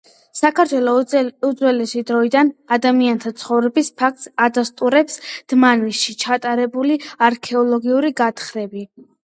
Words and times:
საქართველო 0.37 0.93
უძველესი 1.47 2.01
დროიდან 2.11 2.49
ადამიანთა 2.79 3.33
ცხოვრების 3.43 3.93
ფაქტს 4.03 4.27
ადასტურებს 4.49 5.21
დმანისში 5.55 6.19
ჩატარებული 6.27 7.01
არქეოლოგიური 7.31 8.17
გათხრები 8.27 8.89